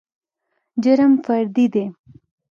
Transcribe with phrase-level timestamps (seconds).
[0.83, 1.85] جرم فردي دى.